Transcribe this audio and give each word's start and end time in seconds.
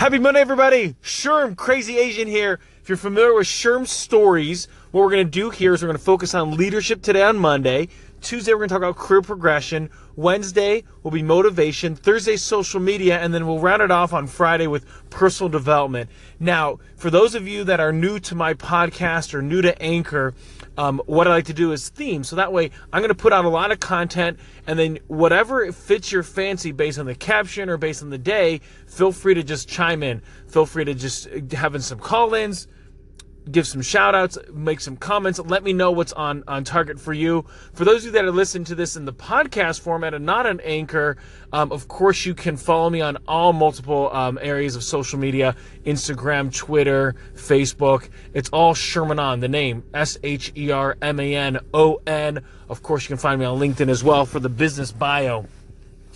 Happy 0.00 0.18
Monday, 0.18 0.40
everybody. 0.40 0.94
Sherm, 1.02 1.54
Crazy 1.54 1.98
Asian 1.98 2.26
here. 2.26 2.58
If 2.80 2.88
you're 2.88 2.96
familiar 2.96 3.34
with 3.34 3.46
Sherm 3.46 3.86
Stories, 3.86 4.66
what 4.92 5.02
we're 5.02 5.10
going 5.10 5.26
to 5.26 5.30
do 5.30 5.50
here 5.50 5.74
is 5.74 5.82
we're 5.82 5.88
going 5.88 5.98
to 5.98 6.02
focus 6.02 6.34
on 6.34 6.56
leadership 6.56 7.02
today 7.02 7.22
on 7.22 7.36
Monday. 7.36 7.88
Tuesday, 8.20 8.52
we're 8.52 8.58
going 8.58 8.68
to 8.68 8.74
talk 8.74 8.82
about 8.82 8.96
career 8.96 9.22
progression. 9.22 9.90
Wednesday 10.16 10.84
will 11.02 11.10
be 11.10 11.22
motivation. 11.22 11.96
Thursday, 11.96 12.36
social 12.36 12.80
media. 12.80 13.18
And 13.18 13.32
then 13.32 13.46
we'll 13.46 13.58
round 13.58 13.82
it 13.82 13.90
off 13.90 14.12
on 14.12 14.26
Friday 14.26 14.66
with 14.66 14.84
personal 15.10 15.48
development. 15.48 16.10
Now, 16.38 16.78
for 16.96 17.10
those 17.10 17.34
of 17.34 17.48
you 17.48 17.64
that 17.64 17.80
are 17.80 17.92
new 17.92 18.18
to 18.20 18.34
my 18.34 18.54
podcast 18.54 19.34
or 19.34 19.42
new 19.42 19.62
to 19.62 19.80
Anchor, 19.82 20.34
um, 20.76 21.02
what 21.06 21.26
I 21.26 21.30
like 21.30 21.46
to 21.46 21.54
do 21.54 21.72
is 21.72 21.88
theme. 21.88 22.24
So 22.24 22.36
that 22.36 22.52
way, 22.52 22.70
I'm 22.92 23.00
going 23.00 23.08
to 23.08 23.14
put 23.14 23.32
out 23.32 23.44
a 23.44 23.48
lot 23.48 23.72
of 23.72 23.80
content, 23.80 24.38
and 24.66 24.78
then 24.78 24.98
whatever 25.08 25.72
fits 25.72 26.12
your 26.12 26.22
fancy 26.22 26.72
based 26.72 26.98
on 26.98 27.06
the 27.06 27.14
caption 27.14 27.68
or 27.68 27.76
based 27.76 28.02
on 28.02 28.10
the 28.10 28.18
day, 28.18 28.60
feel 28.86 29.12
free 29.12 29.34
to 29.34 29.42
just 29.42 29.68
chime 29.68 30.02
in. 30.02 30.22
Feel 30.46 30.66
free 30.66 30.84
to 30.84 30.94
just 30.94 31.28
having 31.52 31.80
some 31.80 31.98
call 31.98 32.34
ins 32.34 32.66
give 33.50 33.66
some 33.66 33.82
shout 33.82 34.14
outs, 34.14 34.38
make 34.52 34.80
some 34.80 34.96
comments, 34.96 35.38
let 35.38 35.62
me 35.62 35.72
know 35.72 35.90
what's 35.90 36.12
on, 36.12 36.44
on 36.46 36.64
target 36.64 37.00
for 37.00 37.12
you. 37.12 37.44
For 37.72 37.84
those 37.84 38.02
of 38.02 38.06
you 38.06 38.10
that 38.12 38.24
are 38.24 38.30
listening 38.30 38.64
to 38.64 38.74
this 38.74 38.96
in 38.96 39.04
the 39.04 39.12
podcast 39.12 39.80
format 39.80 40.14
and 40.14 40.24
not 40.24 40.46
an 40.46 40.60
anchor, 40.60 41.16
um, 41.52 41.72
of 41.72 41.88
course, 41.88 42.24
you 42.24 42.34
can 42.34 42.56
follow 42.56 42.90
me 42.90 43.00
on 43.00 43.18
all 43.26 43.52
multiple 43.52 44.12
um, 44.12 44.38
areas 44.40 44.76
of 44.76 44.84
social 44.84 45.18
media 45.18 45.56
Instagram, 45.84 46.54
Twitter, 46.54 47.16
Facebook. 47.34 48.08
It's 48.34 48.48
all 48.50 48.74
Sherman 48.74 49.18
On, 49.18 49.40
the 49.40 49.48
name 49.48 49.82
S 49.94 50.18
H 50.22 50.52
E 50.56 50.70
R 50.70 50.96
M 51.02 51.18
A 51.18 51.34
N 51.34 51.58
O 51.74 52.00
N. 52.06 52.42
Of 52.68 52.82
course, 52.82 53.04
you 53.04 53.08
can 53.08 53.16
find 53.16 53.40
me 53.40 53.46
on 53.46 53.58
LinkedIn 53.58 53.88
as 53.88 54.04
well 54.04 54.26
for 54.26 54.38
the 54.38 54.48
business 54.48 54.92
bio. 54.92 55.46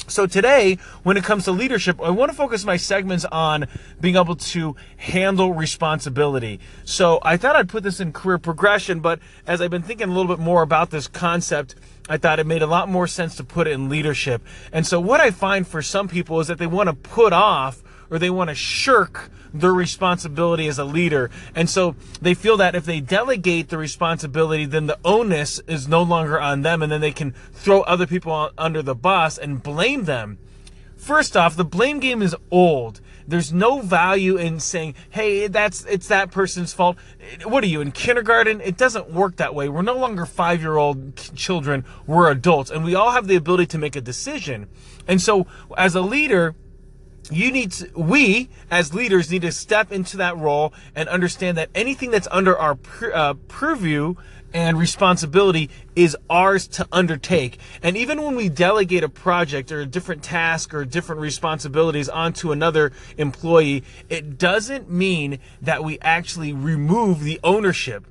So 0.06 0.26
today, 0.26 0.78
when 1.02 1.16
it 1.16 1.24
comes 1.24 1.44
to 1.44 1.52
leadership, 1.52 2.00
I 2.00 2.10
want 2.10 2.30
to 2.30 2.36
focus 2.36 2.64
my 2.64 2.76
segments 2.76 3.24
on 3.24 3.66
being 4.00 4.16
able 4.16 4.36
to 4.36 4.76
handle 4.98 5.54
responsibility. 5.54 6.60
So 6.84 7.20
I 7.22 7.36
thought 7.36 7.56
I'd 7.56 7.68
put 7.68 7.82
this 7.82 8.00
in 8.00 8.12
career 8.12 8.38
progression, 8.38 9.00
but 9.00 9.18
as 9.46 9.60
I've 9.60 9.70
been 9.70 9.82
thinking 9.82 10.10
a 10.10 10.12
little 10.12 10.34
bit 10.34 10.42
more 10.42 10.62
about 10.62 10.90
this 10.90 11.08
concept, 11.08 11.74
I 12.08 12.18
thought 12.18 12.38
it 12.38 12.46
made 12.46 12.60
a 12.60 12.66
lot 12.66 12.88
more 12.88 13.06
sense 13.06 13.34
to 13.36 13.44
put 13.44 13.66
it 13.66 13.72
in 13.72 13.88
leadership. 13.88 14.42
And 14.72 14.86
so 14.86 15.00
what 15.00 15.20
I 15.20 15.30
find 15.30 15.66
for 15.66 15.80
some 15.80 16.06
people 16.06 16.38
is 16.40 16.48
that 16.48 16.58
they 16.58 16.66
want 16.66 16.88
to 16.90 16.94
put 16.94 17.32
off 17.32 17.82
or 18.14 18.18
they 18.20 18.30
want 18.30 18.48
to 18.48 18.54
shirk 18.54 19.28
their 19.52 19.72
responsibility 19.72 20.68
as 20.68 20.78
a 20.78 20.84
leader. 20.84 21.30
And 21.54 21.68
so 21.68 21.96
they 22.22 22.34
feel 22.34 22.56
that 22.58 22.76
if 22.76 22.84
they 22.84 23.00
delegate 23.00 23.70
the 23.70 23.78
responsibility, 23.78 24.66
then 24.66 24.86
the 24.86 24.98
onus 25.04 25.58
is 25.66 25.88
no 25.88 26.02
longer 26.02 26.40
on 26.40 26.62
them 26.62 26.80
and 26.80 26.92
then 26.92 27.00
they 27.00 27.12
can 27.12 27.32
throw 27.52 27.82
other 27.82 28.06
people 28.06 28.50
under 28.56 28.82
the 28.82 28.94
bus 28.94 29.36
and 29.36 29.62
blame 29.62 30.04
them. 30.04 30.38
First 30.96 31.36
off, 31.36 31.56
the 31.56 31.64
blame 31.64 31.98
game 31.98 32.22
is 32.22 32.36
old. 32.52 33.00
There's 33.26 33.52
no 33.52 33.80
value 33.80 34.36
in 34.36 34.60
saying, 34.60 34.94
"Hey, 35.10 35.48
that's 35.48 35.84
it's 35.86 36.08
that 36.08 36.30
person's 36.30 36.72
fault." 36.72 36.96
What 37.44 37.64
are 37.64 37.66
you 37.66 37.80
in 37.80 37.90
kindergarten? 37.90 38.60
It 38.60 38.76
doesn't 38.76 39.10
work 39.10 39.36
that 39.36 39.54
way. 39.54 39.68
We're 39.68 39.82
no 39.82 39.96
longer 39.96 40.24
5-year-old 40.24 41.34
children, 41.34 41.84
we're 42.06 42.30
adults 42.30 42.70
and 42.70 42.84
we 42.84 42.94
all 42.94 43.10
have 43.10 43.26
the 43.26 43.36
ability 43.36 43.66
to 43.66 43.78
make 43.78 43.96
a 43.96 44.00
decision. 44.00 44.68
And 45.08 45.20
so 45.20 45.46
as 45.76 45.94
a 45.94 46.00
leader, 46.00 46.54
you 47.30 47.50
need 47.50 47.72
to, 47.72 47.90
we 47.94 48.48
as 48.70 48.92
leaders 48.94 49.30
need 49.30 49.42
to 49.42 49.52
step 49.52 49.92
into 49.92 50.16
that 50.18 50.36
role 50.36 50.72
and 50.94 51.08
understand 51.08 51.56
that 51.58 51.70
anything 51.74 52.10
that's 52.10 52.28
under 52.30 52.56
our 52.56 52.78
uh, 53.12 53.34
purview 53.48 54.14
and 54.52 54.78
responsibility 54.78 55.68
is 55.96 56.16
ours 56.30 56.68
to 56.68 56.86
undertake. 56.92 57.58
And 57.82 57.96
even 57.96 58.22
when 58.22 58.36
we 58.36 58.48
delegate 58.48 59.02
a 59.02 59.08
project 59.08 59.72
or 59.72 59.80
a 59.80 59.86
different 59.86 60.22
task 60.22 60.72
or 60.72 60.84
different 60.84 61.20
responsibilities 61.20 62.08
onto 62.08 62.52
another 62.52 62.92
employee, 63.18 63.82
it 64.08 64.38
doesn't 64.38 64.88
mean 64.88 65.40
that 65.60 65.82
we 65.82 65.98
actually 66.00 66.52
remove 66.52 67.24
the 67.24 67.40
ownership. 67.42 68.06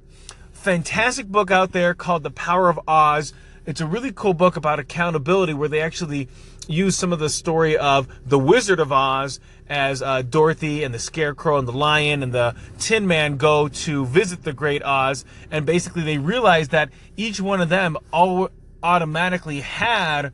Fantastic 0.51 1.27
book 1.27 1.49
out 1.49 1.71
there 1.71 1.93
called 1.93 2.23
The 2.23 2.31
Power 2.31 2.69
of 2.69 2.79
Oz. 2.87 3.33
It's 3.65 3.79
a 3.79 3.87
really 3.87 4.11
cool 4.11 4.33
book 4.33 4.57
about 4.57 4.79
accountability 4.79 5.53
where 5.53 5.69
they 5.69 5.79
actually 5.79 6.27
use 6.67 6.97
some 6.97 7.13
of 7.13 7.19
the 7.19 7.29
story 7.29 7.77
of 7.77 8.09
the 8.27 8.37
Wizard 8.37 8.81
of 8.81 8.91
Oz 8.91 9.39
as 9.69 10.01
uh, 10.01 10.21
Dorothy 10.21 10.83
and 10.83 10.93
the 10.93 10.99
Scarecrow 10.99 11.57
and 11.57 11.65
the 11.65 11.71
Lion 11.71 12.23
and 12.23 12.33
the 12.33 12.55
Tin 12.77 13.07
Man 13.07 13.37
go 13.37 13.69
to 13.69 14.05
visit 14.05 14.43
the 14.43 14.51
Great 14.51 14.83
Oz, 14.83 15.23
and 15.49 15.65
basically 15.65 16.01
they 16.01 16.17
realize 16.17 16.69
that 16.69 16.89
each 17.15 17.39
one 17.39 17.61
of 17.61 17.69
them 17.69 17.95
all 18.11 18.49
automatically 18.81 19.61
had 19.61 20.33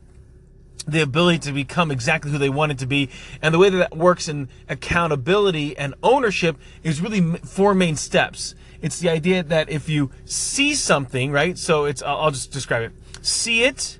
the 0.88 1.00
ability 1.00 1.38
to 1.38 1.52
become 1.52 1.92
exactly 1.92 2.32
who 2.32 2.38
they 2.38 2.50
wanted 2.50 2.80
to 2.80 2.86
be. 2.86 3.10
And 3.40 3.54
the 3.54 3.58
way 3.58 3.70
that 3.70 3.78
that 3.78 3.96
works 3.96 4.28
in 4.28 4.48
accountability 4.68 5.76
and 5.76 5.94
ownership 6.02 6.56
is 6.82 7.00
really 7.00 7.36
four 7.38 7.74
main 7.74 7.94
steps. 7.94 8.56
It's 8.82 8.98
the 8.98 9.08
idea 9.08 9.44
that 9.44 9.68
if 9.68 9.88
you 9.88 10.10
see 10.24 10.74
something, 10.74 11.30
right? 11.30 11.56
So 11.56 11.84
it's, 11.84 12.02
I'll 12.02 12.32
just 12.32 12.50
describe 12.50 12.82
it. 12.82 12.92
See 13.22 13.64
it, 13.64 13.98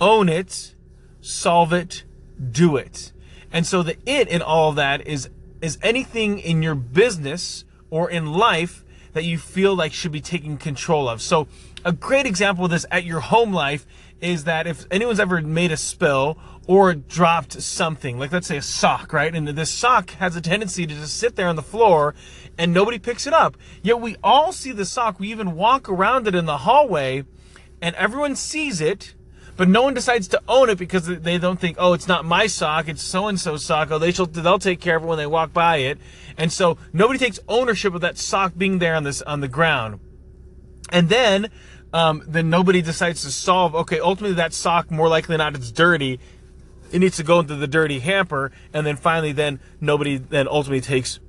own 0.00 0.28
it, 0.28 0.74
solve 1.20 1.72
it, 1.72 2.04
do 2.50 2.76
it. 2.76 3.12
And 3.52 3.66
so 3.66 3.82
the 3.82 3.96
it 4.06 4.28
in 4.28 4.42
all 4.42 4.70
of 4.70 4.76
that 4.76 5.06
is 5.06 5.28
is 5.60 5.78
anything 5.82 6.38
in 6.38 6.62
your 6.62 6.74
business 6.74 7.64
or 7.88 8.10
in 8.10 8.32
life 8.32 8.84
that 9.12 9.24
you 9.24 9.38
feel 9.38 9.76
like 9.76 9.92
should 9.92 10.10
be 10.10 10.20
taking 10.20 10.56
control 10.56 11.08
of. 11.08 11.22
So 11.22 11.46
a 11.84 11.92
great 11.92 12.26
example 12.26 12.64
of 12.64 12.70
this 12.70 12.86
at 12.90 13.04
your 13.04 13.20
home 13.20 13.52
life 13.52 13.86
is 14.20 14.44
that 14.44 14.66
if 14.66 14.86
anyone's 14.90 15.20
ever 15.20 15.40
made 15.42 15.70
a 15.70 15.76
spill 15.76 16.38
or 16.66 16.94
dropped 16.94 17.60
something, 17.60 18.18
like 18.18 18.32
let's 18.32 18.46
say 18.46 18.56
a 18.56 18.62
sock, 18.62 19.12
right? 19.12 19.34
And 19.34 19.46
this 19.48 19.70
sock 19.70 20.10
has 20.12 20.34
a 20.34 20.40
tendency 20.40 20.86
to 20.86 20.94
just 20.94 21.16
sit 21.16 21.36
there 21.36 21.48
on 21.48 21.56
the 21.56 21.62
floor 21.62 22.14
and 22.56 22.72
nobody 22.72 22.98
picks 22.98 23.26
it 23.26 23.32
up. 23.32 23.56
Yet 23.82 24.00
we 24.00 24.16
all 24.22 24.52
see 24.52 24.72
the 24.72 24.84
sock. 24.84 25.20
We 25.20 25.30
even 25.30 25.54
walk 25.54 25.88
around 25.88 26.26
it 26.26 26.34
in 26.34 26.46
the 26.46 26.58
hallway 26.58 27.24
and 27.82 27.94
everyone 27.96 28.34
sees 28.34 28.80
it 28.80 29.14
but 29.56 29.68
no 29.68 29.82
one 29.82 29.94
decides 29.94 30.28
to 30.28 30.42
own 30.48 30.70
it 30.70 30.78
because 30.78 31.06
they 31.06 31.38
don't 31.38 31.60
think, 31.60 31.76
oh, 31.78 31.92
it's 31.92 32.08
not 32.08 32.24
my 32.24 32.46
sock, 32.46 32.88
it's 32.88 33.02
so 33.02 33.28
and 33.28 33.38
so's 33.38 33.64
sock. 33.64 33.90
Oh, 33.90 33.98
they 33.98 34.12
shall, 34.12 34.26
they'll 34.26 34.58
take 34.58 34.80
care 34.80 34.96
of 34.96 35.02
it 35.02 35.06
when 35.06 35.18
they 35.18 35.26
walk 35.26 35.52
by 35.52 35.78
it, 35.78 35.98
and 36.36 36.52
so 36.52 36.78
nobody 36.92 37.18
takes 37.18 37.38
ownership 37.48 37.94
of 37.94 38.00
that 38.00 38.16
sock 38.16 38.54
being 38.56 38.78
there 38.78 38.94
on 38.94 39.04
this 39.04 39.20
on 39.22 39.40
the 39.40 39.48
ground. 39.48 40.00
And 40.90 41.08
then, 41.08 41.50
um, 41.92 42.22
then 42.26 42.50
nobody 42.50 42.82
decides 42.82 43.22
to 43.22 43.30
solve. 43.30 43.74
Okay, 43.74 44.00
ultimately 44.00 44.36
that 44.36 44.52
sock 44.52 44.90
more 44.90 45.08
likely 45.08 45.36
not 45.36 45.54
it's 45.54 45.70
dirty. 45.70 46.18
It 46.90 46.98
needs 46.98 47.16
to 47.16 47.22
go 47.22 47.40
into 47.40 47.54
the 47.54 47.66
dirty 47.66 48.00
hamper, 48.00 48.52
and 48.72 48.86
then 48.86 48.96
finally, 48.96 49.32
then 49.32 49.60
nobody 49.80 50.16
then 50.16 50.48
ultimately 50.48 50.80
takes 50.80 51.20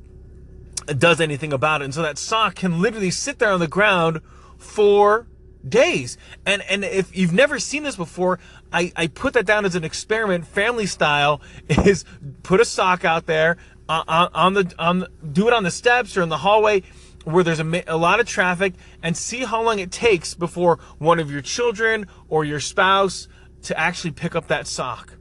does 0.87 1.21
anything 1.21 1.53
about 1.53 1.81
it. 1.81 1.85
And 1.85 1.93
so 1.93 2.01
that 2.01 2.17
sock 2.17 2.55
can 2.55 2.81
literally 2.81 3.11
sit 3.11 3.39
there 3.39 3.51
on 3.51 3.59
the 3.59 3.67
ground 3.67 4.21
for 4.57 5.27
days. 5.67 6.17
And 6.45 6.61
and 6.69 6.83
if 6.83 7.15
you've 7.15 7.33
never 7.33 7.59
seen 7.59 7.83
this 7.83 7.95
before, 7.95 8.39
I, 8.71 8.91
I 8.95 9.07
put 9.07 9.33
that 9.33 9.45
down 9.45 9.65
as 9.65 9.75
an 9.75 9.83
experiment, 9.83 10.45
family 10.45 10.85
style, 10.85 11.41
is 11.69 12.05
put 12.43 12.59
a 12.59 12.65
sock 12.65 13.05
out 13.05 13.25
there 13.25 13.57
on, 13.89 14.05
uh, 14.07 14.11
on, 14.11 14.29
on 14.33 14.53
the 14.53 14.75
on 14.79 15.07
do 15.31 15.47
it 15.47 15.53
on 15.53 15.63
the 15.63 15.71
steps 15.71 16.17
or 16.17 16.21
in 16.21 16.29
the 16.29 16.37
hallway 16.37 16.83
where 17.23 17.43
there's 17.43 17.59
a, 17.59 17.83
a 17.87 17.97
lot 17.97 18.19
of 18.19 18.27
traffic 18.27 18.73
and 19.01 19.15
see 19.15 19.45
how 19.45 19.61
long 19.61 19.79
it 19.79 19.91
takes 19.91 20.33
before 20.33 20.77
one 20.97 21.19
of 21.19 21.31
your 21.31 21.41
children 21.41 22.05
or 22.27 22.43
your 22.43 22.59
spouse 22.59 23.27
to 23.61 23.79
actually 23.79 24.11
pick 24.11 24.35
up 24.35 24.47
that 24.47 24.67
sock. 24.67 25.13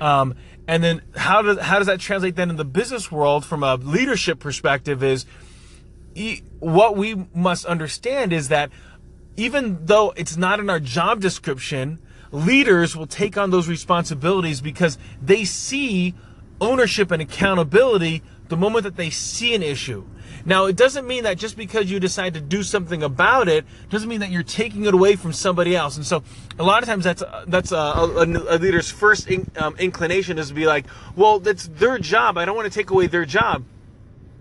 Um, 0.00 0.34
and 0.66 0.82
then 0.82 1.02
how 1.14 1.42
does 1.42 1.58
how 1.60 1.78
does 1.78 1.86
that 1.86 2.00
translate 2.00 2.36
then 2.36 2.50
in 2.50 2.56
the 2.56 2.64
business 2.64 3.10
world 3.12 3.44
from 3.44 3.62
a 3.62 3.76
leadership 3.76 4.40
perspective 4.40 5.02
is 5.02 5.24
what 6.58 6.96
we 6.96 7.26
must 7.34 7.66
understand 7.66 8.32
is 8.32 8.48
that 8.48 8.70
even 9.36 9.84
though 9.84 10.12
it's 10.16 10.36
not 10.36 10.60
in 10.60 10.70
our 10.70 10.80
job 10.80 11.20
description, 11.20 11.98
leaders 12.32 12.96
will 12.96 13.06
take 13.06 13.36
on 13.36 13.50
those 13.50 13.68
responsibilities 13.68 14.60
because 14.60 14.98
they 15.22 15.44
see 15.44 16.14
ownership 16.60 17.10
and 17.10 17.20
accountability 17.20 18.22
the 18.48 18.56
moment 18.56 18.84
that 18.84 18.96
they 18.96 19.10
see 19.10 19.54
an 19.54 19.62
issue. 19.62 20.04
Now, 20.44 20.66
it 20.66 20.76
doesn't 20.76 21.06
mean 21.06 21.24
that 21.24 21.38
just 21.38 21.56
because 21.56 21.90
you 21.90 21.98
decide 21.98 22.34
to 22.34 22.40
do 22.40 22.62
something 22.62 23.02
about 23.02 23.48
it 23.48 23.64
doesn't 23.90 24.08
mean 24.08 24.20
that 24.20 24.30
you're 24.30 24.44
taking 24.44 24.84
it 24.84 24.94
away 24.94 25.16
from 25.16 25.32
somebody 25.32 25.74
else. 25.74 25.96
And 25.96 26.06
so, 26.06 26.22
a 26.56 26.62
lot 26.62 26.82
of 26.84 26.88
times, 26.88 27.02
that's 27.04 27.24
that's 27.48 27.72
a, 27.72 27.76
a, 27.76 28.24
a 28.24 28.56
leader's 28.58 28.88
first 28.88 29.26
in, 29.26 29.50
um, 29.56 29.76
inclination 29.78 30.38
is 30.38 30.48
to 30.48 30.54
be 30.54 30.66
like, 30.66 30.86
"Well, 31.16 31.40
that's 31.40 31.66
their 31.66 31.98
job. 31.98 32.38
I 32.38 32.44
don't 32.44 32.54
want 32.54 32.72
to 32.72 32.78
take 32.78 32.90
away 32.90 33.08
their 33.08 33.24
job." 33.24 33.64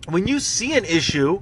When 0.07 0.27
you 0.27 0.39
see 0.39 0.77
an 0.77 0.85
issue 0.85 1.41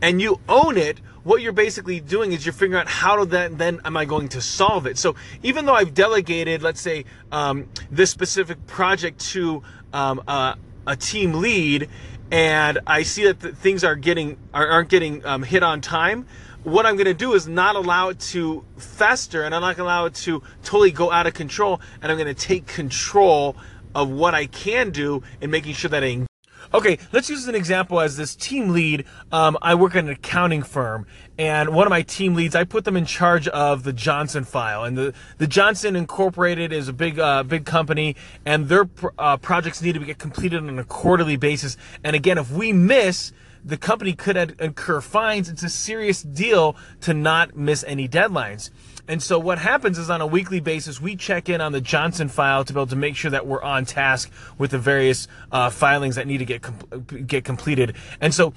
and 0.00 0.20
you 0.20 0.40
own 0.48 0.76
it, 0.76 1.00
what 1.24 1.40
you're 1.40 1.52
basically 1.52 2.00
doing 2.00 2.32
is 2.32 2.44
you're 2.44 2.52
figuring 2.52 2.80
out 2.80 2.88
how 2.88 3.16
to 3.16 3.24
then, 3.24 3.56
then 3.56 3.80
am 3.84 3.96
I 3.96 4.04
going 4.04 4.28
to 4.30 4.40
solve 4.40 4.86
it. 4.86 4.98
So 4.98 5.14
even 5.42 5.66
though 5.66 5.74
I've 5.74 5.94
delegated, 5.94 6.62
let's 6.62 6.80
say, 6.80 7.04
um, 7.30 7.68
this 7.90 8.10
specific 8.10 8.66
project 8.66 9.20
to 9.32 9.62
um, 9.92 10.22
uh, 10.26 10.54
a 10.86 10.96
team 10.96 11.34
lead, 11.34 11.88
and 12.30 12.78
I 12.86 13.02
see 13.02 13.30
that 13.30 13.56
things 13.58 13.84
are 13.84 13.94
getting 13.94 14.38
are, 14.54 14.82
not 14.82 14.88
getting 14.88 15.24
um, 15.24 15.42
hit 15.42 15.62
on 15.62 15.80
time, 15.80 16.26
what 16.64 16.86
I'm 16.86 16.96
going 16.96 17.06
to 17.06 17.14
do 17.14 17.34
is 17.34 17.46
not 17.46 17.76
allow 17.76 18.08
it 18.08 18.20
to 18.20 18.64
fester, 18.76 19.42
and 19.42 19.54
I'm 19.54 19.60
not 19.60 19.76
going 19.76 19.86
to 19.86 19.92
allow 19.92 20.04
it 20.06 20.14
to 20.14 20.42
totally 20.62 20.92
go 20.92 21.10
out 21.10 21.26
of 21.26 21.34
control, 21.34 21.80
and 22.00 22.10
I'm 22.10 22.18
going 22.18 22.34
to 22.34 22.40
take 22.40 22.66
control 22.66 23.56
of 23.94 24.08
what 24.08 24.34
I 24.34 24.46
can 24.46 24.90
do 24.90 25.22
in 25.40 25.50
making 25.50 25.74
sure 25.74 25.90
that 25.90 26.02
I 26.02 26.26
Okay, 26.74 26.98
let's 27.12 27.28
use 27.28 27.46
an 27.48 27.54
example 27.54 28.00
as 28.00 28.16
this 28.16 28.34
team 28.34 28.70
lead. 28.70 29.04
Um, 29.30 29.58
I 29.60 29.74
work 29.74 29.94
at 29.94 30.04
an 30.04 30.10
accounting 30.10 30.62
firm, 30.62 31.06
and 31.36 31.74
one 31.74 31.86
of 31.86 31.90
my 31.90 32.00
team 32.00 32.34
leads, 32.34 32.54
I 32.54 32.64
put 32.64 32.86
them 32.86 32.96
in 32.96 33.04
charge 33.04 33.46
of 33.48 33.82
the 33.82 33.92
Johnson 33.92 34.44
file. 34.44 34.84
And 34.84 34.96
the, 34.96 35.12
the 35.36 35.46
Johnson 35.46 35.96
Incorporated 35.96 36.72
is 36.72 36.88
a 36.88 36.94
big, 36.94 37.18
uh, 37.18 37.42
big 37.42 37.66
company, 37.66 38.16
and 38.46 38.70
their 38.70 38.88
uh, 39.18 39.36
projects 39.36 39.82
need 39.82 39.92
to 39.92 39.98
get 40.00 40.18
completed 40.18 40.62
on 40.66 40.78
a 40.78 40.84
quarterly 40.84 41.36
basis. 41.36 41.76
And 42.02 42.16
again, 42.16 42.38
if 42.38 42.50
we 42.50 42.72
miss, 42.72 43.32
the 43.62 43.76
company 43.76 44.14
could 44.14 44.58
incur 44.58 45.02
fines. 45.02 45.50
It's 45.50 45.62
a 45.62 45.68
serious 45.68 46.22
deal 46.22 46.74
to 47.02 47.12
not 47.12 47.54
miss 47.54 47.84
any 47.86 48.08
deadlines. 48.08 48.70
And 49.08 49.22
so 49.22 49.38
what 49.38 49.58
happens 49.58 49.98
is 49.98 50.10
on 50.10 50.20
a 50.20 50.26
weekly 50.26 50.60
basis, 50.60 51.00
we 51.00 51.16
check 51.16 51.48
in 51.48 51.60
on 51.60 51.72
the 51.72 51.80
Johnson 51.80 52.28
file 52.28 52.64
to 52.64 52.72
be 52.72 52.78
able 52.78 52.86
to 52.86 52.96
make 52.96 53.16
sure 53.16 53.30
that 53.32 53.46
we're 53.46 53.62
on 53.62 53.84
task 53.84 54.30
with 54.58 54.70
the 54.70 54.78
various 54.78 55.26
uh, 55.50 55.70
filings 55.70 56.14
that 56.16 56.26
need 56.26 56.38
to 56.38 56.44
get 56.44 56.62
com- 56.62 57.04
get 57.26 57.44
completed. 57.44 57.96
And 58.20 58.32
so, 58.32 58.54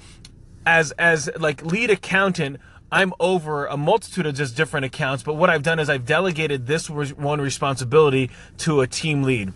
as 0.64 0.92
as 0.92 1.28
like 1.38 1.64
lead 1.64 1.90
accountant, 1.90 2.58
I'm 2.92 3.12
over 3.18 3.66
a 3.66 3.76
multitude 3.76 4.26
of 4.26 4.34
just 4.34 4.56
different 4.56 4.86
accounts. 4.86 5.24
But 5.24 5.34
what 5.34 5.50
I've 5.50 5.64
done 5.64 5.80
is 5.80 5.90
I've 5.90 6.06
delegated 6.06 6.66
this 6.66 6.88
one 6.88 7.40
responsibility 7.40 8.30
to 8.58 8.80
a 8.80 8.86
team 8.86 9.24
lead. 9.24 9.52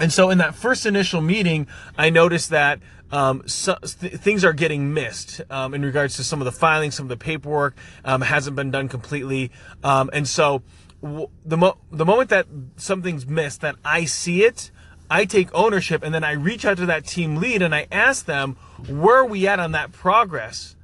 And 0.00 0.12
so 0.12 0.30
in 0.30 0.38
that 0.38 0.54
first 0.54 0.86
initial 0.86 1.20
meeting, 1.20 1.66
I 1.98 2.10
noticed 2.10 2.50
that 2.50 2.80
um, 3.12 3.46
so, 3.46 3.76
th- 3.76 4.14
things 4.14 4.44
are 4.44 4.52
getting 4.52 4.92
missed 4.94 5.42
um, 5.50 5.74
in 5.74 5.84
regards 5.84 6.16
to 6.16 6.24
some 6.24 6.40
of 6.40 6.46
the 6.46 6.52
filing, 6.52 6.90
some 6.90 7.04
of 7.04 7.10
the 7.10 7.16
paperwork 7.16 7.76
um, 8.04 8.22
hasn't 8.22 8.56
been 8.56 8.70
done 8.70 8.88
completely, 8.88 9.50
um, 9.84 10.10
and 10.12 10.26
so 10.26 10.62
w- 11.02 11.28
the 11.44 11.56
mo- 11.56 11.78
the 11.90 12.06
moment 12.06 12.30
that 12.30 12.46
something's 12.76 13.26
missed, 13.26 13.60
that 13.60 13.76
I 13.84 14.06
see 14.06 14.44
it, 14.44 14.70
I 15.10 15.26
take 15.26 15.50
ownership, 15.52 16.02
and 16.02 16.14
then 16.14 16.24
I 16.24 16.32
reach 16.32 16.64
out 16.64 16.78
to 16.78 16.86
that 16.86 17.06
team 17.06 17.36
lead 17.36 17.60
and 17.60 17.74
I 17.74 17.86
ask 17.92 18.24
them, 18.24 18.56
where 18.88 19.16
are 19.16 19.26
we 19.26 19.46
at 19.46 19.60
on 19.60 19.72
that 19.72 19.92
progress? 19.92 20.74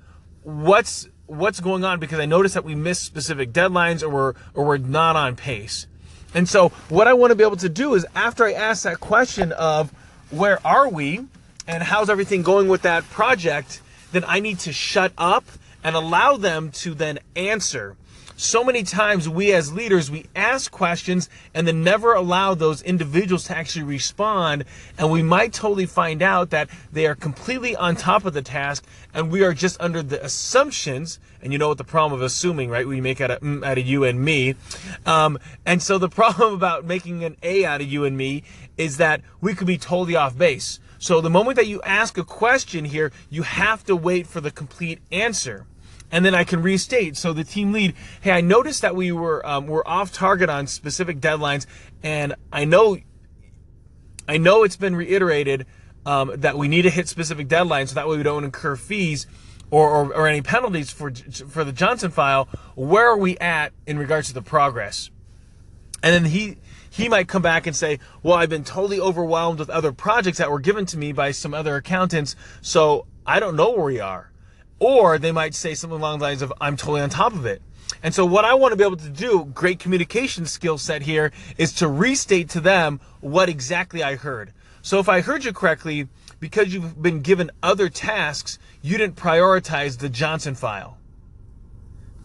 What's 0.43 1.09
what's 1.25 1.61
going 1.61 1.85
on? 1.85 1.99
Because 1.99 2.19
I 2.19 2.27
noticed 2.27 2.55
that 2.55 2.65
we 2.65 2.75
missed 2.75 3.05
specific 3.05 3.53
deadlines, 3.53 4.03
or 4.03 4.11
we're 4.11 4.35
or 4.53 4.67
we're 4.67 4.79
not 4.79 5.17
on 5.17 5.35
pace. 5.35 5.87
And 6.35 6.47
so, 6.47 6.71
what 6.91 7.09
I 7.09 7.15
want 7.15 7.31
to 7.31 7.35
be 7.37 7.43
able 7.43 7.57
to 7.57 7.71
do 7.71 7.95
is, 7.95 8.05
after 8.15 8.45
I 8.45 8.53
ask 8.53 8.83
that 8.83 9.01
question 9.01 9.53
of 9.53 9.93
where 10.31 10.65
are 10.67 10.91
we, 10.91 11.25
and 11.69 11.83
how's 11.83 12.09
everything 12.09 12.43
going 12.43 12.67
with 12.67 12.83
that 12.83 13.09
project, 13.11 13.83
then 14.11 14.25
I 14.27 14.41
need 14.41 14.59
to 14.61 14.73
shut 14.73 15.13
up 15.19 15.45
and 15.85 15.95
allow 15.95 16.39
them 16.39 16.71
to 16.73 16.95
then 16.95 17.19
answer. 17.37 17.95
So 18.37 18.65
many 18.65 18.85
times 18.85 19.29
we 19.29 19.53
as 19.53 19.73
leaders, 19.73 20.11
we 20.11 20.27
ask 20.35 20.71
questions 20.71 21.29
and 21.53 21.67
then 21.67 21.83
never 21.83 22.15
allow 22.15 22.55
those 22.55 22.83
individuals 22.83 23.45
to 23.45 23.57
actually 23.57 23.83
respond. 23.83 24.65
And 24.97 25.11
we 25.11 25.23
might 25.23 25.53
totally 25.53 25.87
find 25.87 26.23
out 26.23 26.51
that 26.51 26.71
they 26.91 27.07
are 27.07 27.17
completely 27.17 27.77
on 27.77 27.97
top 27.97 28.25
of 28.25 28.33
the 28.33 28.43
task 28.43 28.85
and 29.19 29.33
we 29.33 29.43
are 29.43 29.53
just 29.53 29.81
under 29.81 30.01
the 30.01 30.25
assumptions. 30.25 31.19
And 31.43 31.53
you 31.53 31.59
know 31.59 31.67
what 31.67 31.79
the 31.79 31.83
problem 31.83 32.21
of 32.21 32.25
assuming, 32.25 32.71
right? 32.71 32.87
We 32.87 33.01
make 33.01 33.21
out 33.21 33.33
of, 33.33 33.41
mm, 33.41 33.67
out 33.67 33.77
of 33.77 33.85
you 33.85 34.05
and 34.05 34.21
me. 34.21 34.55
Um, 35.05 35.41
and 35.67 35.83
so 35.83 35.99
the 35.99 36.09
problem 36.21 36.55
about 36.55 36.85
making 36.85 37.25
an 37.25 37.37
A 37.43 37.65
out 37.65 37.81
of 37.81 37.89
you 37.89 38.05
and 38.05 38.17
me 38.17 38.45
is 38.77 38.97
that 38.99 39.23
we 39.41 39.55
could 39.55 39.67
be 39.67 39.77
totally 39.77 40.15
off 40.15 40.39
base. 40.39 40.79
So 41.01 41.21
the 41.21 41.31
moment 41.31 41.57
that 41.57 41.67
you 41.67 41.83
ask 41.83 42.17
a 42.17 42.23
question 42.23 42.85
here, 42.85 43.11
you 43.29 43.43
have 43.43 43.83
to 43.87 43.97
wait 43.97 44.29
for 44.29 44.41
the 44.41 44.53
complete 44.53 45.01
answer. 45.11 45.67
And 46.13 46.25
then 46.25 46.37
I 46.37 46.45
can 46.45 46.63
restate. 46.63 47.17
So 47.17 47.33
the 47.33 47.43
team 47.43 47.73
lead, 47.73 47.97
hey, 48.21 48.31
I 48.31 48.41
noticed 48.41 48.83
that 48.83 48.95
we 48.95 49.11
were 49.11 49.45
um, 49.45 49.67
we're 49.67 49.83
off 49.85 50.13
target 50.13 50.49
on 50.49 50.69
specific 50.69 51.19
deadlines, 51.21 51.67
and 52.03 52.35
I 52.51 52.65
know 52.65 52.97
I 54.27 54.39
know 54.39 54.63
it's 54.63 54.77
been 54.77 54.97
reiterated 54.97 55.67
um, 56.09 56.33
that 56.37 56.57
we 56.57 56.69
need 56.69 56.83
to 56.83 56.91
hit 56.91 57.07
specific 57.07 57.49
deadlines 57.49 57.89
so 57.89 57.97
that 57.97 58.09
way 58.09 58.17
we 58.17 58.23
don't 58.23 58.43
incur 58.43 58.77
fees 58.77 59.27
or, 59.71 59.91
or, 59.91 60.15
or 60.15 60.27
any 60.27 60.41
penalties 60.41 60.91
for 60.91 61.13
for 61.13 61.65
the 61.65 61.73
Johnson 61.73 62.11
file. 62.11 62.49
Where 62.75 63.09
are 63.09 63.19
we 63.19 63.37
at 63.39 63.75
in 63.87 63.99
regards 63.99 64.29
to 64.29 64.35
the 64.35 64.41
progress? 64.41 65.11
And 66.03 66.15
then 66.15 66.31
he 66.33 66.57
he 66.89 67.11
might 67.11 67.29
come 67.29 67.43
back 67.43 67.67
and 67.67 67.77
say, 67.77 67.99
well, 68.23 68.35
I've 68.35 68.49
been 68.49 68.65
totally 68.65 68.99
overwhelmed 68.99 69.59
with 69.59 69.69
other 69.69 69.93
projects 69.93 70.39
that 70.39 70.51
were 70.51 70.61
given 70.61 70.87
to 70.87 70.97
me 70.97 71.13
by 71.13 71.31
some 71.33 71.53
other 71.53 71.77
accountants, 71.77 72.35
so 72.63 73.07
I 73.27 73.39
don't 73.39 73.55
know 73.55 73.73
where 73.73 73.85
we 73.85 74.01
are. 74.01 74.31
Or 74.81 75.19
they 75.19 75.33
might 75.33 75.55
say 75.55 75.75
something 75.75 75.99
along 75.99 76.21
the 76.21 76.25
lines 76.25 76.43
of, 76.43 76.53
I'm 76.61 76.77
totally 76.77 77.01
on 77.01 77.11
top 77.11 77.33
of 77.33 77.47
it. 77.47 77.63
And 78.03 78.15
so 78.15 78.25
what 78.25 78.45
I 78.45 78.55
want 78.55 78.73
to 78.73 78.77
be 78.77 78.85
able 78.85 78.97
to 78.97 79.09
do, 79.09 79.45
great 79.47 79.79
communication 79.79 80.47
skill 80.47 80.79
set 80.79 81.03
here, 81.03 81.33
is 81.57 81.73
to 81.75 81.89
restate 81.89 82.49
to 82.51 82.61
them 82.61 83.01
what 83.21 83.49
exactly 83.49 84.03
I 84.03 84.17
heard. 84.17 84.53
So 84.83 85.01
if 85.01 85.09
I 85.09 85.21
heard 85.21 85.45
you 85.45 85.53
correctly, 85.53 86.09
because 86.39 86.73
you've 86.73 87.03
been 87.03 87.21
given 87.21 87.51
other 87.63 87.89
tasks, 87.89 88.59
you 88.83 88.97
didn't 88.97 89.17
prioritize 89.17 89.99
the 89.99 90.09
Johnson 90.09 90.55
file. 90.55 90.99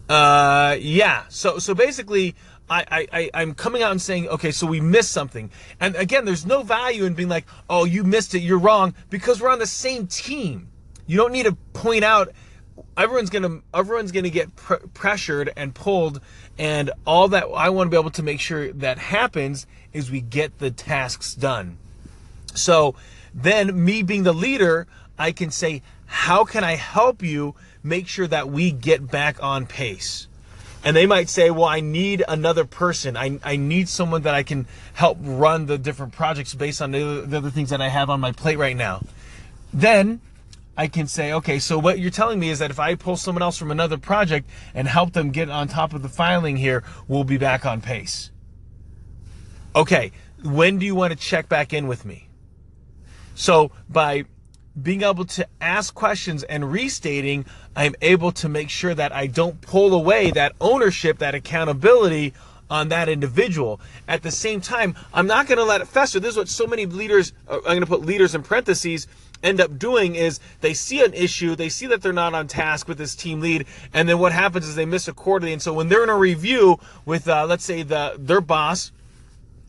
Uh, 0.08 0.76
yeah. 0.78 1.24
So, 1.28 1.58
so 1.58 1.74
basically, 1.74 2.36
I, 2.70 3.06
I, 3.12 3.30
I'm 3.34 3.54
coming 3.54 3.82
out 3.82 3.90
and 3.90 4.00
saying, 4.00 4.28
okay, 4.28 4.50
so 4.50 4.66
we 4.66 4.80
missed 4.80 5.10
something. 5.10 5.50
And 5.80 5.96
again, 5.96 6.24
there's 6.24 6.46
no 6.46 6.62
value 6.62 7.04
in 7.04 7.14
being 7.14 7.28
like, 7.28 7.46
oh, 7.68 7.84
you 7.84 8.04
missed 8.04 8.34
it, 8.34 8.40
you're 8.40 8.58
wrong, 8.58 8.94
because 9.10 9.40
we're 9.40 9.50
on 9.50 9.58
the 9.58 9.66
same 9.66 10.06
team. 10.06 10.68
You 11.06 11.16
don't 11.18 11.32
need 11.32 11.44
to 11.44 11.52
point 11.72 12.04
out 12.04 12.32
everyone's 12.96 13.30
gonna 13.30 13.60
everyone's 13.72 14.12
gonna 14.12 14.30
get 14.30 14.54
pr- 14.56 14.74
pressured 14.94 15.52
and 15.56 15.74
pulled 15.74 16.20
and 16.58 16.90
all 17.06 17.28
that 17.28 17.44
i 17.54 17.68
want 17.68 17.86
to 17.86 17.90
be 17.90 17.98
able 17.98 18.10
to 18.10 18.22
make 18.22 18.40
sure 18.40 18.72
that 18.72 18.98
happens 18.98 19.66
is 19.92 20.10
we 20.10 20.20
get 20.20 20.58
the 20.58 20.70
tasks 20.70 21.34
done 21.34 21.76
so 22.54 22.94
then 23.34 23.84
me 23.84 24.02
being 24.02 24.22
the 24.22 24.32
leader 24.32 24.86
i 25.18 25.32
can 25.32 25.50
say 25.50 25.82
how 26.06 26.44
can 26.44 26.64
i 26.64 26.74
help 26.74 27.22
you 27.22 27.54
make 27.82 28.08
sure 28.08 28.26
that 28.26 28.48
we 28.48 28.70
get 28.70 29.10
back 29.10 29.42
on 29.42 29.66
pace 29.66 30.26
and 30.84 30.94
they 30.94 31.06
might 31.06 31.30
say, 31.30 31.50
well, 31.50 31.64
I 31.64 31.80
need 31.80 32.22
another 32.28 32.66
person. 32.66 33.16
I, 33.16 33.40
I 33.42 33.56
need 33.56 33.88
someone 33.88 34.20
that 34.22 34.34
I 34.34 34.42
can 34.42 34.66
help 34.92 35.16
run 35.18 35.64
the 35.64 35.78
different 35.78 36.12
projects 36.12 36.52
based 36.52 36.82
on 36.82 36.90
the, 36.90 37.24
the 37.26 37.38
other 37.38 37.48
things 37.48 37.70
that 37.70 37.80
I 37.80 37.88
have 37.88 38.10
on 38.10 38.20
my 38.20 38.32
plate 38.32 38.58
right 38.58 38.76
now. 38.76 39.00
Then 39.72 40.20
I 40.76 40.88
can 40.88 41.06
say, 41.06 41.32
okay, 41.32 41.58
so 41.58 41.78
what 41.78 41.98
you're 41.98 42.10
telling 42.10 42.40
me 42.40 42.50
is 42.50 42.58
that 42.58 42.70
if 42.70 42.80
I 42.80 42.94
pull 42.96 43.16
someone 43.16 43.42
else 43.42 43.56
from 43.56 43.70
another 43.70 43.96
project 43.96 44.50
and 44.74 44.88
help 44.88 45.12
them 45.12 45.30
get 45.30 45.48
on 45.48 45.68
top 45.68 45.94
of 45.94 46.02
the 46.02 46.08
filing 46.08 46.56
here, 46.56 46.82
we'll 47.06 47.24
be 47.24 47.38
back 47.38 47.64
on 47.64 47.80
pace. 47.80 48.30
Okay, 49.76 50.12
when 50.42 50.78
do 50.78 50.86
you 50.86 50.94
want 50.94 51.12
to 51.12 51.18
check 51.18 51.48
back 51.48 51.72
in 51.72 51.86
with 51.86 52.04
me? 52.04 52.28
So 53.34 53.70
by 53.88 54.24
being 54.80 55.02
able 55.02 55.24
to 55.24 55.46
ask 55.60 55.94
questions 55.94 56.42
and 56.42 56.72
restating, 56.72 57.46
I'm 57.76 57.94
able 58.02 58.32
to 58.32 58.48
make 58.48 58.70
sure 58.70 58.94
that 58.94 59.12
I 59.12 59.28
don't 59.28 59.60
pull 59.60 59.94
away 59.94 60.32
that 60.32 60.54
ownership, 60.60 61.18
that 61.18 61.34
accountability 61.34 62.34
on 62.70 62.88
that 62.88 63.08
individual. 63.08 63.80
At 64.08 64.22
the 64.22 64.30
same 64.30 64.60
time, 64.60 64.96
I'm 65.12 65.26
not 65.26 65.46
going 65.46 65.58
to 65.58 65.64
let 65.64 65.80
it 65.80 65.86
fester. 65.86 66.18
This 66.18 66.32
is 66.32 66.36
what 66.36 66.48
so 66.48 66.66
many 66.66 66.86
leaders, 66.86 67.32
I'm 67.48 67.60
going 67.62 67.80
to 67.80 67.86
put 67.86 68.02
leaders 68.02 68.34
in 68.34 68.42
parentheses, 68.42 69.06
end 69.44 69.60
up 69.60 69.78
doing 69.78 70.16
is 70.16 70.40
they 70.60 70.74
see 70.74 71.04
an 71.04 71.14
issue, 71.14 71.54
they 71.54 71.68
see 71.68 71.86
that 71.86 72.02
they're 72.02 72.12
not 72.12 72.34
on 72.34 72.48
task 72.48 72.88
with 72.88 72.98
this 72.98 73.14
team 73.14 73.40
lead, 73.40 73.66
and 73.92 74.08
then 74.08 74.18
what 74.18 74.32
happens 74.32 74.66
is 74.66 74.74
they 74.74 74.86
miss 74.86 75.06
a 75.06 75.12
quarterly. 75.12 75.52
And 75.52 75.62
so 75.62 75.72
when 75.72 75.88
they're 75.88 76.02
in 76.02 76.08
a 76.08 76.16
review 76.16 76.80
with, 77.04 77.28
uh, 77.28 77.46
let's 77.46 77.64
say, 77.64 77.82
the 77.82 78.16
their 78.18 78.40
boss, 78.40 78.90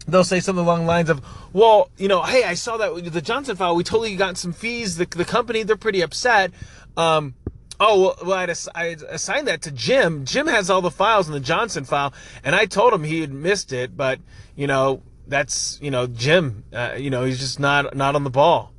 they'll 0.08 0.24
say 0.24 0.39
something 0.39 0.63
along 0.63 0.82
the 0.82 0.88
lines 0.88 1.10
of, 1.10 1.22
well, 1.51 1.89
you 1.98 2.08
know, 2.08 2.22
hey, 2.24 2.44
I 2.44 2.53
saw 2.53 2.77
that 2.77 3.12
the 3.12 3.22
Johnson 3.22 3.55
file, 3.55 3.75
we 3.75 3.84
totally 3.84 4.15
got 4.15 4.38
some 4.38 4.53
fees. 4.53 4.98
The, 4.98 5.05
the 5.05 5.25
company, 5.25 5.63
they're 5.63 5.75
pretty 5.75 6.01
upset. 6.01 6.51
Um, 6.96 7.34
oh, 7.79 8.15
well, 8.24 8.38
I'd 8.38 8.50
assigned 8.50 9.48
that 9.48 9.62
to 9.63 9.72
Jim. 9.72 10.25
Jim 10.25 10.48
has 10.48 10.70
all 10.70 10.82
the 10.82 10.91
files 10.91 11.27
in 11.27 11.34
the 11.34 11.39
Johnson 11.39 11.84
file, 11.86 12.13
and 12.44 12.55
I 12.55 12.65
told 12.65 12.94
him 12.94 13.03
he 13.03 13.22
had 13.22 13.34
missed 13.34 13.74
it, 13.74 13.98
but, 13.98 14.20
you 14.55 14.67
know, 14.67 15.01
that's, 15.27 15.79
you 15.82 15.89
know, 15.89 16.05
Jim, 16.05 16.63
uh, 16.72 16.94
you 16.98 17.10
know, 17.10 17.25
he's 17.25 17.39
just 17.39 17.60
not, 17.60 17.96
not 17.96 18.15
on 18.15 18.24
the 18.24 18.29
ball. 18.29 18.72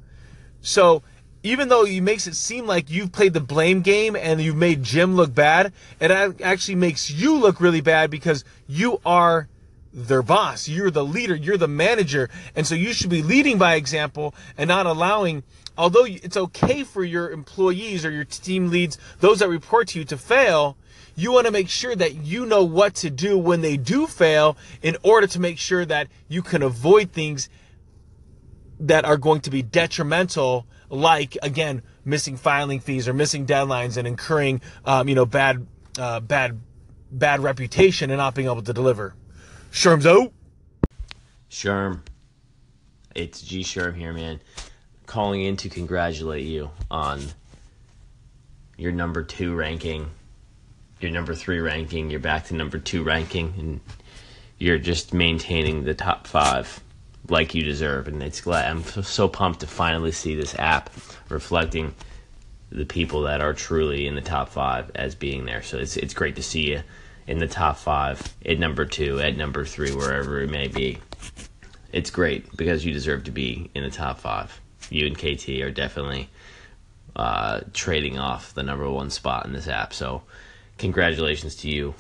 So, 0.67 1.05
even 1.45 1.69
though 1.69 1.85
he 1.85 2.01
makes 2.01 2.27
it 2.27 2.35
seem 2.35 2.67
like 2.67 2.91
you've 2.91 3.13
played 3.13 3.35
the 3.35 3.41
blame 3.41 3.83
game 3.83 4.17
and 4.17 4.41
you've 4.41 4.57
made 4.57 4.83
Jim 4.83 5.15
look 5.15 5.33
bad, 5.33 5.73
it 6.01 6.11
actually 6.11 6.75
makes 6.75 7.09
you 7.09 7.37
look 7.39 7.61
really 7.61 7.81
bad 7.81 8.11
because 8.11 8.43
you 8.67 9.01
are 9.07 9.47
their 9.95 10.23
boss. 10.23 10.67
You're 10.67 10.91
the 10.91 11.05
leader. 11.05 11.37
You're 11.37 11.57
the 11.57 11.69
manager. 11.69 12.29
And 12.57 12.67
so 12.67 12.75
you 12.75 12.93
should 12.93 13.11
be 13.11 13.23
leading 13.23 13.59
by 13.59 13.77
example 13.77 14.35
and 14.59 14.67
not 14.67 14.87
allowing, 14.87 15.45
although 15.79 16.05
it's 16.05 16.37
okay 16.37 16.83
for 16.83 17.05
your 17.05 17.31
employees 17.31 18.05
or 18.05 18.11
your 18.11 18.25
team 18.25 18.69
leads, 18.69 18.99
those 19.21 19.39
that 19.39 19.49
report 19.49 19.87
to 19.89 20.01
you 20.01 20.05
to 20.07 20.19
fail, 20.19 20.77
you 21.15 21.31
want 21.31 21.47
to 21.47 21.53
make 21.53 21.69
sure 21.69 21.95
that 21.95 22.17
you 22.17 22.45
know 22.45 22.65
what 22.65 22.97
to 22.97 23.09
do 23.09 23.39
when 23.39 23.61
they 23.61 23.77
do 23.77 24.09
fail 24.09 24.57
in 24.83 24.97
order 25.05 25.29
to 25.29 25.39
make 25.39 25.59
sure 25.59 25.85
that 25.85 26.09
you 26.29 26.43
can 26.43 26.65
avoid 26.65 27.13
things 27.13 27.49
that 28.81 29.05
are 29.05 29.17
going 29.17 29.41
to 29.41 29.51
be 29.51 29.63
detrimental, 29.63 30.67
like, 30.91 31.37
again, 31.43 31.83
missing 32.05 32.37
filing 32.37 32.81
fees 32.81 33.09
or 33.09 33.13
missing 33.13 33.47
deadlines 33.47 33.97
and 33.97 34.07
incurring, 34.07 34.61
um, 34.85 35.09
you 35.09 35.15
know, 35.15 35.27
bad, 35.27 35.67
uh, 35.99 36.21
bad, 36.21 36.61
bad 37.11 37.41
reputation 37.41 38.11
and 38.11 38.19
not 38.19 38.35
being 38.35 38.49
able 38.49 38.63
to 38.63 38.73
deliver. 38.73 39.15
Sherm's 39.73 40.07
out. 40.07 40.33
Sherm. 41.51 42.01
It's 43.15 43.41
G 43.41 43.63
Sherm 43.63 43.97
here, 43.97 44.13
man. 44.13 44.41
calling 45.07 45.43
in 45.43 45.57
to 45.59 45.69
congratulate 45.69 46.45
you 46.45 46.71
on 46.91 47.23
your 48.77 48.93
number 48.93 49.23
two 49.23 49.55
ranking, 49.55 50.11
your 51.01 51.11
number 51.11 51.35
three 51.35 51.61
ranking. 51.61 52.11
You're 52.11 52.21
back 52.21 52.47
to 52.47 52.55
number 52.55 52.79
two 52.79 53.03
ranking, 53.03 53.55
and 53.59 53.81
you're 54.59 54.79
just 54.79 55.15
maintaining 55.15 55.85
the 55.85 55.95
top 55.95 56.27
five 56.27 56.81
like 57.29 57.55
you 57.55 57.63
deserve. 57.63 58.09
And 58.09 58.23
it's 58.23 58.41
glad 58.41 58.71
I'm 58.71 58.83
so 58.85 59.29
pumped 59.29 59.61
to 59.61 59.67
finally 59.67 60.13
see 60.13 60.35
this 60.35 60.55
app 60.59 60.91
reflecting 61.29 61.95
the 62.71 62.85
people 62.85 63.23
that 63.23 63.41
are 63.41 63.55
truly 63.55 64.07
in 64.07 64.15
the 64.15 64.21
top 64.21 64.49
five 64.49 64.91
as 64.95 65.15
being 65.15 65.45
there. 65.45 65.63
So 65.63 65.79
it's 65.79 65.97
it's 65.97 66.15
great 66.15 66.37
to 66.37 66.43
see 66.43 66.73
you 66.73 66.83
in 67.27 67.39
the 67.39 67.49
top 67.49 67.77
five, 67.77 68.35
at 68.45 68.59
number 68.59 68.85
two, 68.85 69.21
at 69.21 69.37
number 69.37 69.65
three, 69.65 69.93
wherever 69.93 70.41
it 70.41 70.51
may 70.51 70.69
be. 70.69 70.99
It's 71.93 72.11
great 72.11 72.57
because 72.57 72.85
you 72.85 72.93
deserve 72.93 73.25
to 73.25 73.31
be 73.31 73.71
in 73.75 73.83
the 73.83 73.91
top 73.91 74.19
five. 74.19 74.61
You 74.91 75.07
and 75.07 75.17
KT 75.17 75.49
are 75.61 75.71
definitely 75.71 76.29
uh, 77.17 77.61
trading 77.73 78.19
off 78.19 78.55
the 78.55 78.63
number 78.63 78.89
one 78.89 79.11
spot 79.11 79.47
in 79.47 79.53
this 79.53 79.67
app. 79.67 79.93
So, 79.93 80.23
congratulations 80.79 81.57
to 81.57 81.69
you. 81.69 81.95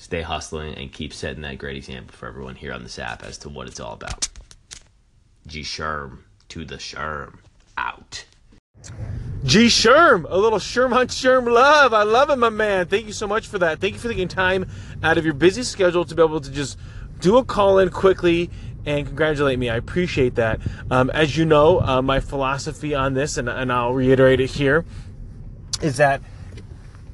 Stay 0.00 0.22
hustling 0.22 0.74
and 0.76 0.90
keep 0.90 1.12
setting 1.12 1.42
that 1.42 1.58
great 1.58 1.76
example 1.76 2.16
for 2.16 2.26
everyone 2.26 2.54
here 2.54 2.72
on 2.72 2.82
this 2.82 2.98
app 2.98 3.22
as 3.22 3.36
to 3.36 3.50
what 3.50 3.68
it's 3.68 3.78
all 3.78 3.92
about. 3.92 4.30
G 5.46 5.60
Sherm 5.60 6.20
to 6.48 6.64
the 6.64 6.76
Sherm 6.76 7.40
out. 7.76 8.24
G 9.44 9.66
Sherm, 9.66 10.24
a 10.26 10.38
little 10.38 10.58
Sherm 10.58 10.94
on 10.96 11.08
Sherm 11.08 11.52
love. 11.52 11.92
I 11.92 12.04
love 12.04 12.30
it, 12.30 12.36
my 12.36 12.48
man. 12.48 12.86
Thank 12.86 13.08
you 13.08 13.12
so 13.12 13.26
much 13.26 13.46
for 13.46 13.58
that. 13.58 13.78
Thank 13.78 13.92
you 13.92 14.00
for 14.00 14.08
taking 14.08 14.26
time 14.26 14.70
out 15.02 15.18
of 15.18 15.26
your 15.26 15.34
busy 15.34 15.64
schedule 15.64 16.06
to 16.06 16.14
be 16.14 16.22
able 16.22 16.40
to 16.40 16.50
just 16.50 16.78
do 17.20 17.36
a 17.36 17.44
call 17.44 17.78
in 17.78 17.90
quickly 17.90 18.48
and 18.86 19.06
congratulate 19.06 19.58
me. 19.58 19.68
I 19.68 19.76
appreciate 19.76 20.36
that. 20.36 20.60
Um, 20.90 21.10
as 21.10 21.36
you 21.36 21.44
know, 21.44 21.78
uh, 21.78 22.00
my 22.00 22.20
philosophy 22.20 22.94
on 22.94 23.12
this, 23.12 23.36
and, 23.36 23.50
and 23.50 23.70
I'll 23.70 23.92
reiterate 23.92 24.40
it 24.40 24.48
here, 24.48 24.86
is 25.82 25.98
that 25.98 26.22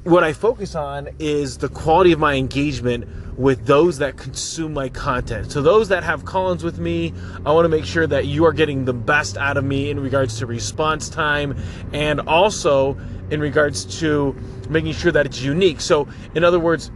what 0.07 0.23
I 0.23 0.33
focus 0.33 0.77
on 0.77 1.09
is 1.19 1.59
the 1.59 1.69
quality 1.69 2.13
of 2.13 2.21
my 2.21 2.35
engagement 2.35 3.09
with 3.37 3.67
those 3.67 3.99
that 3.99 4.17
consume 4.17 4.73
my 4.73 4.89
content. 4.89 5.51
So, 5.51 5.61
those 5.61 5.89
that 5.89 6.05
have 6.05 6.25
call-ins 6.25 6.63
with 6.63 6.79
me, 6.79 7.13
I 7.45 7.51
want 7.51 7.65
to 7.65 7.69
make 7.69 7.85
sure 7.85 8.07
that 8.07 8.27
you 8.27 8.45
are 8.45 8.53
getting 8.53 8.85
the 8.85 8.93
best 8.93 9.37
out 9.37 9.57
of 9.57 9.65
me 9.65 9.91
in 9.91 9.99
regards 9.99 10.39
to 10.39 10.47
response 10.47 11.09
time 11.09 11.57
and 11.93 12.21
also 12.21 12.97
in 13.31 13.41
regards 13.41 13.99
to 13.99 14.37
making 14.71 14.93
sure 14.93 15.11
that 15.11 15.27
it's 15.27 15.43
unique. 15.43 15.81
So, 15.81 16.07
in 16.37 16.45
other 16.45 16.61
words, 16.61 16.93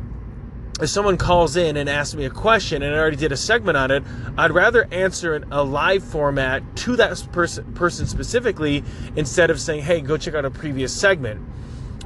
if 0.81 0.88
someone 0.88 1.19
calls 1.19 1.57
in 1.57 1.76
and 1.76 1.90
asks 1.90 2.14
me 2.14 2.26
a 2.26 2.31
question 2.31 2.81
and 2.85 2.95
I 2.95 2.99
already 2.99 3.17
did 3.17 3.33
a 3.33 3.37
segment 3.37 3.76
on 3.76 3.90
it, 3.90 4.05
I'd 4.38 4.52
rather 4.52 4.87
answer 4.93 5.35
in 5.35 5.50
a 5.50 5.64
live 5.64 6.05
format 6.05 6.62
to 6.76 6.95
that 6.95 7.26
person, 7.33 7.73
person 7.75 8.07
specifically 8.07 8.85
instead 9.17 9.50
of 9.50 9.61
saying, 9.61 9.83
hey, 9.83 10.00
go 10.00 10.17
check 10.17 10.35
out 10.35 10.45
a 10.45 10.50
previous 10.50 10.95
segment 10.95 11.45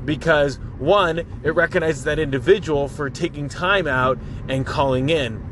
because 0.05 0.59
one, 0.79 1.21
it 1.43 1.55
recognizes 1.55 2.05
that 2.05 2.19
individual 2.19 2.89
for 2.89 3.11
taking 3.11 3.49
time 3.49 3.87
out 3.87 4.19
and 4.49 4.67
calling 4.67 5.09
in. 5.09 5.43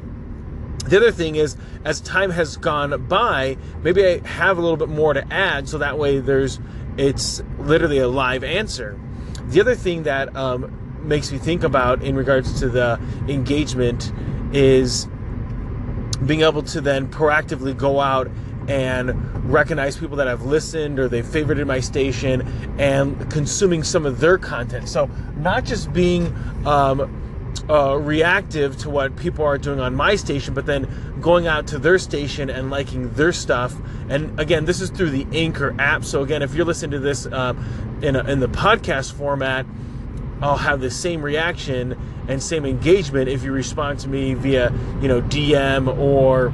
The 0.87 0.97
other 0.97 1.13
thing 1.13 1.37
is, 1.37 1.57
as 1.85 2.01
time 2.01 2.31
has 2.31 2.57
gone 2.57 3.07
by, 3.07 3.57
maybe 3.83 4.05
I 4.05 4.27
have 4.27 4.59
a 4.59 4.61
little 4.61 4.77
bit 4.77 4.89
more 4.89 5.15
to 5.15 5.33
add, 5.33 5.69
so 5.69 5.79
that 5.79 5.99
way 5.99 6.19
there's 6.19 6.59
it's 6.97 7.43
literally 7.59 7.99
a 7.99 8.09
live 8.09 8.45
answer. 8.45 9.01
The 9.47 9.61
other 9.61 9.75
thing 9.75 10.03
that 10.03 10.35
um, 10.37 11.07
makes 11.07 11.33
me 11.33 11.39
think 11.39 11.63
about 11.63 12.03
in 12.03 12.17
regards 12.17 12.59
to 12.61 12.69
the 12.69 13.01
engagement 13.29 14.13
is 14.53 15.07
being 16.27 16.43
able 16.43 16.63
to 16.63 16.81
then 16.81 17.09
proactively 17.09 17.77
go 17.77 18.01
out 18.01 18.31
and 18.69 19.51
recognize 19.51 19.97
people 19.97 20.17
that 20.17 20.27
have 20.27 20.43
listened 20.43 20.99
or 20.99 21.09
they've 21.09 21.25
favorited 21.25 21.67
my 21.67 21.81
station 21.81 22.43
and 22.79 23.31
consuming 23.31 23.83
some 23.83 24.07
of 24.07 24.21
their 24.21 24.39
content. 24.39 24.89
So, 24.89 25.11
not 25.37 25.65
just 25.65 25.93
being 25.93 26.35
um, 26.67 27.55
uh, 27.69 27.97
reactive 27.97 28.77
to 28.79 28.91
what 28.91 29.17
people 29.17 29.45
are 29.45 29.59
doing 29.59 29.81
on 29.81 29.95
my 29.95 30.17
station, 30.17 30.55
but 30.55 30.67
then 30.67 31.19
going 31.21 31.47
out 31.47 31.67
to 31.69 31.79
their 31.79 31.99
station 31.99 32.51
and 32.51 32.71
liking 32.71 33.13
their 33.15 33.33
stuff. 33.33 33.75
And 34.09 34.39
again, 34.39 34.65
this 34.65 34.81
is 34.81 34.91
through 34.91 35.11
the 35.11 35.27
Anchor 35.33 35.75
app. 35.79 36.05
So, 36.05 36.23
again, 36.23 36.43
if 36.43 36.55
you're 36.55 36.67
listening 36.67 36.93
to 36.93 36.99
this 37.01 37.27
uh, 37.27 37.55
in, 38.03 38.17
a, 38.17 38.25
in 38.25 38.41
the 38.41 38.49
podcast 38.49 39.13
format, 39.15 39.67
I'll 40.41 40.57
have 40.57 40.81
the 40.81 40.91
same 40.91 41.23
reaction 41.23 41.97
and 42.27 42.43
same 42.43 42.65
engagement 42.65 43.29
if 43.29 43.45
you 43.45 43.53
respond 43.53 44.01
to 44.01 44.09
me 44.09 44.35
via, 44.35 44.73
you 45.01 45.07
know, 45.07 45.23
DM 45.23 45.97
or 45.99 46.53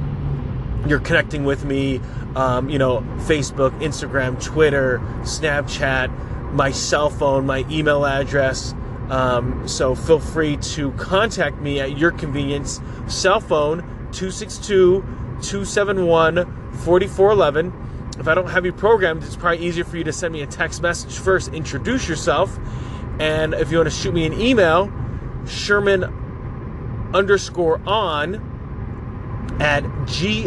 you're 0.87 0.99
connecting 0.99 1.43
with 1.43 1.65
me, 1.65 1.99
um, 2.35 2.69
you 2.69 2.77
know, 2.77 3.01
Facebook, 3.27 3.71
Instagram, 3.81 4.41
Twitter, 4.41 4.99
Snapchat, 5.21 6.53
my 6.53 6.71
cell 6.71 7.09
phone, 7.09 7.45
my 7.45 7.65
email 7.69 8.05
address. 8.05 8.73
Um, 9.09 9.67
so 9.67 9.95
feel 9.95 10.19
free 10.19 10.57
to 10.57 10.91
contact 10.93 11.59
me 11.59 11.79
at 11.79 11.97
your 11.97 12.11
convenience. 12.11 12.79
Cell 13.07 13.39
phone 13.39 13.79
262 14.11 15.01
271 15.41 16.35
4411. 16.73 17.73
If 18.19 18.27
I 18.27 18.35
don't 18.35 18.49
have 18.49 18.65
you 18.65 18.73
programmed, 18.73 19.23
it's 19.23 19.35
probably 19.35 19.65
easier 19.65 19.83
for 19.83 19.97
you 19.97 20.03
to 20.03 20.13
send 20.13 20.33
me 20.33 20.41
a 20.41 20.47
text 20.47 20.81
message 20.81 21.17
first, 21.17 21.53
introduce 21.53 22.07
yourself. 22.07 22.57
And 23.19 23.53
if 23.53 23.71
you 23.71 23.77
want 23.77 23.89
to 23.89 23.95
shoot 23.95 24.13
me 24.13 24.25
an 24.25 24.33
email, 24.33 24.91
Sherman 25.47 26.03
underscore 27.13 27.81
on 27.87 28.48
at 29.59 29.83
glic.com. 29.83 30.43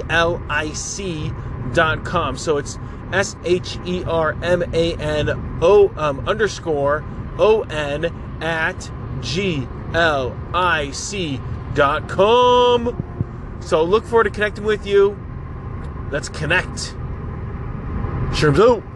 So 2.36 2.56
it's 2.58 2.78
S 3.12 3.36
H 3.44 3.78
E 3.84 4.04
R 4.04 4.36
M 4.42 4.62
A 4.72 4.94
N 4.96 5.58
O 5.60 5.92
um, 5.96 6.26
underscore 6.28 7.04
O 7.38 7.62
N 7.62 8.06
at 8.40 8.90
G 9.20 9.66
L 9.94 10.36
I 10.54 10.90
C 10.90 11.40
dot 11.74 12.08
com. 12.08 13.58
So 13.60 13.84
look 13.84 14.04
forward 14.04 14.24
to 14.24 14.30
connecting 14.30 14.64
with 14.64 14.86
you. 14.86 15.18
Let's 16.10 16.28
connect. 16.28 16.94
Sherms 18.32 18.58
out. 18.58 18.91